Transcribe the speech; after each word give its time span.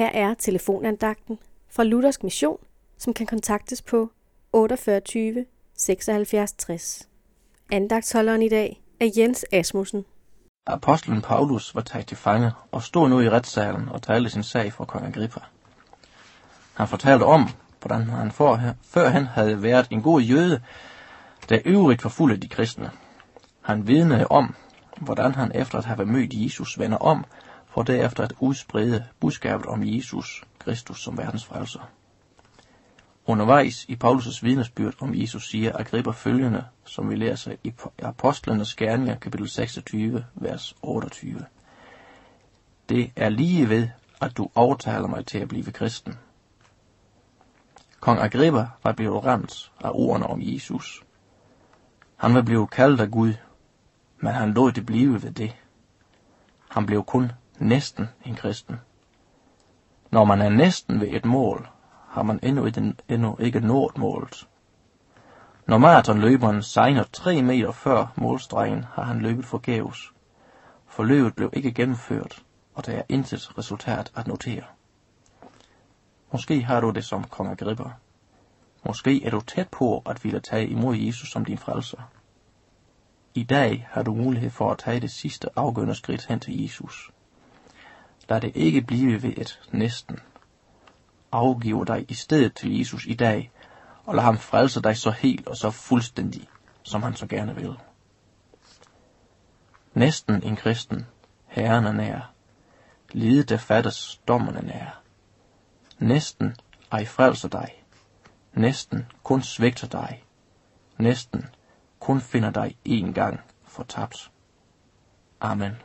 Her 0.00 0.10
er 0.14 0.34
telefonandagten 0.34 1.38
fra 1.70 1.84
Luthersk 1.84 2.22
Mission, 2.22 2.58
som 2.98 3.14
kan 3.14 3.26
kontaktes 3.26 3.82
på 3.82 4.10
48 4.52 5.00
76 5.74 6.52
60. 6.52 7.08
Andagtsholderen 7.72 8.42
i 8.42 8.48
dag 8.48 8.80
er 9.00 9.10
Jens 9.16 9.44
Asmussen. 9.52 10.04
Apostlen 10.66 11.22
Paulus 11.22 11.74
var 11.74 11.80
taget 11.80 12.06
til 12.06 12.16
fange 12.16 12.52
og 12.72 12.82
stod 12.82 13.08
nu 13.08 13.20
i 13.20 13.30
retssalen 13.30 13.88
og 13.88 14.02
talte 14.02 14.30
sin 14.30 14.42
sag 14.42 14.72
for 14.72 14.84
kong 14.84 15.06
Agrippa. 15.06 15.40
Han 16.74 16.88
fortalte 16.88 17.24
om, 17.24 17.48
hvordan 17.80 18.02
han 18.02 18.30
for, 18.30 18.60
før 18.82 19.08
han 19.08 19.26
havde 19.26 19.62
været 19.62 19.86
en 19.90 20.02
god 20.02 20.20
jøde, 20.20 20.60
der 21.48 21.58
øvrigt 21.64 22.02
forfulgte 22.02 22.36
de 22.36 22.48
kristne. 22.48 22.90
Han 23.60 23.86
vidnede 23.86 24.26
om, 24.26 24.54
hvordan 25.00 25.34
han 25.34 25.52
efter 25.54 25.78
at 25.78 25.84
have 25.84 26.06
mødt 26.06 26.30
Jesus 26.34 26.78
vender 26.78 26.98
om, 26.98 27.24
for 27.70 27.82
derefter 27.82 28.24
at 28.24 28.34
udsprede 28.40 29.04
budskabet 29.20 29.66
om 29.66 29.82
Jesus 29.84 30.44
Kristus 30.58 31.02
som 31.02 31.18
verdens 31.18 31.44
frelser. 31.44 31.90
Undervejs 33.26 33.84
i 33.88 33.98
Paulus' 34.04 34.40
vidnesbyrd 34.42 34.94
om 35.00 35.14
Jesus 35.14 35.50
siger 35.50 35.78
Agrippa 35.78 36.10
følgende, 36.10 36.64
som 36.84 37.10
vi 37.10 37.14
læser 37.14 37.54
i 37.64 37.72
Apostlenes 38.02 38.74
Gerninger, 38.74 39.14
kapitel 39.18 39.48
26, 39.48 40.24
vers 40.34 40.76
28. 40.82 41.46
Det 42.88 43.12
er 43.16 43.28
lige 43.28 43.68
ved, 43.68 43.88
at 44.20 44.36
du 44.36 44.50
overtaler 44.54 45.06
mig 45.06 45.26
til 45.26 45.38
at 45.38 45.48
blive 45.48 45.72
kristen. 45.72 46.18
Kong 48.00 48.20
Agrippa 48.20 48.66
var 48.84 48.92
blevet 48.92 49.24
ramt 49.24 49.72
af 49.84 49.90
ordene 49.94 50.26
om 50.26 50.38
Jesus. 50.42 51.02
Han 52.16 52.34
var 52.34 52.42
blevet 52.42 52.70
kaldt 52.70 53.00
af 53.00 53.10
Gud, 53.10 53.32
men 54.18 54.32
han 54.32 54.52
lod 54.52 54.72
det 54.72 54.86
blive 54.86 55.22
ved 55.22 55.32
det. 55.32 55.56
Han 56.68 56.86
blev 56.86 57.04
kun 57.04 57.32
næsten 57.60 58.08
en 58.24 58.34
kristen. 58.34 58.80
Når 60.10 60.24
man 60.24 60.40
er 60.40 60.48
næsten 60.48 61.00
ved 61.00 61.08
et 61.10 61.24
mål, 61.24 61.68
har 62.08 62.22
man 62.22 62.40
endnu 62.42 62.66
ikke, 62.66 62.94
endnu 63.08 63.36
ikke 63.40 63.60
nået 63.60 63.98
målet. 63.98 64.48
Når 65.66 65.78
maratonløberen 65.78 66.62
sejner 66.62 67.04
3 67.12 67.42
meter 67.42 67.72
før 67.72 68.06
målstregen, 68.16 68.84
har 68.84 69.02
han 69.02 69.20
løbet 69.20 69.44
forgæves. 69.44 70.12
Forløbet 70.86 71.34
blev 71.34 71.50
ikke 71.52 71.72
gennemført, 71.72 72.42
og 72.74 72.86
der 72.86 72.92
er 72.92 73.02
intet 73.08 73.58
resultat 73.58 74.12
at 74.16 74.26
notere. 74.26 74.64
Måske 76.32 76.62
har 76.62 76.80
du 76.80 76.90
det 76.90 77.04
som 77.04 77.24
kong 77.24 77.50
Agrippa. 77.50 77.90
Måske 78.86 79.24
er 79.24 79.30
du 79.30 79.40
tæt 79.40 79.68
på 79.68 80.02
at 80.06 80.24
ville 80.24 80.40
tage 80.40 80.68
imod 80.68 80.96
Jesus 80.96 81.30
som 81.30 81.44
din 81.44 81.58
frelser. 81.58 82.10
I 83.34 83.42
dag 83.42 83.88
har 83.90 84.02
du 84.02 84.14
mulighed 84.14 84.50
for 84.50 84.70
at 84.70 84.78
tage 84.78 85.00
det 85.00 85.10
sidste 85.10 85.48
afgørende 85.56 85.94
skridt 85.94 86.26
hen 86.26 86.40
til 86.40 86.62
Jesus. 86.62 87.10
Lad 88.30 88.40
det 88.40 88.56
ikke 88.56 88.82
blive 88.82 89.22
ved 89.22 89.32
et 89.36 89.60
næsten. 89.72 90.18
Afgiv 91.32 91.86
dig 91.86 92.06
i 92.08 92.14
stedet 92.14 92.56
til 92.56 92.78
Jesus 92.78 93.06
i 93.06 93.14
dag, 93.14 93.50
og 94.04 94.14
lad 94.14 94.22
ham 94.22 94.38
frelse 94.38 94.82
dig 94.82 94.96
så 94.96 95.10
helt 95.10 95.48
og 95.48 95.56
så 95.56 95.70
fuldstændig, 95.70 96.48
som 96.82 97.02
han 97.02 97.16
så 97.16 97.26
gerne 97.26 97.54
vil. 97.54 97.76
Næsten 99.94 100.42
en 100.42 100.56
kristen, 100.56 101.06
Herren 101.46 101.84
er 101.84 101.92
nær. 101.92 102.32
Lide 103.12 103.42
der 103.42 103.56
fattes, 103.56 104.20
dommen 104.28 104.56
er 104.56 104.62
nær. 104.62 105.02
Næsten 105.98 106.56
ej 106.92 107.04
frelser 107.04 107.48
dig. 107.48 107.84
Næsten 108.52 109.06
kun 109.22 109.42
svigter 109.42 109.88
dig. 109.88 110.24
Næsten 110.98 111.44
kun 111.98 112.20
finder 112.20 112.50
dig 112.50 112.76
en 112.84 113.12
gang 113.12 113.40
fortabt. 113.64 114.30
Amen. 115.40 115.82